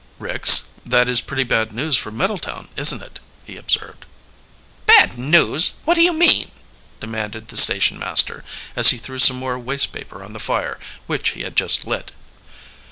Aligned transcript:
"Ricks, 0.17 0.63
that 0.83 1.07
is 1.07 1.21
pretty 1.21 1.43
bad 1.43 1.71
news 1.71 1.95
from 1.95 2.17
Middletown, 2.17 2.69
isn't 2.75 3.03
it?" 3.03 3.19
he 3.45 3.55
observed. 3.55 4.07
"Bad 4.87 5.15
news? 5.15 5.73
What 5.85 5.93
do 5.93 6.01
you 6.01 6.11
mean?" 6.11 6.49
demanded 6.99 7.49
the 7.49 7.55
station 7.57 7.99
master, 7.99 8.43
as 8.75 8.89
he 8.89 8.97
threw 8.97 9.19
some 9.19 9.37
more 9.37 9.59
waste 9.59 9.93
paper 9.93 10.23
on 10.23 10.33
the 10.33 10.39
fire, 10.39 10.79
which 11.05 11.29
he 11.37 11.43
had 11.43 11.55
just 11.55 11.85
lit. 11.85 12.13